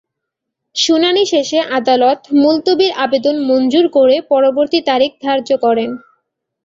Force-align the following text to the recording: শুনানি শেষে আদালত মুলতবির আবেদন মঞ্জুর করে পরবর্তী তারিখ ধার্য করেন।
শুনানি 0.75 1.23
শেষে 1.25 1.59
আদালত 1.77 2.19
মুলতবির 2.41 2.91
আবেদন 3.05 3.35
মঞ্জুর 3.49 3.85
করে 3.97 4.15
পরবর্তী 4.31 4.79
তারিখ 4.89 5.11
ধার্য 5.23 5.49
করেন। 5.65 5.89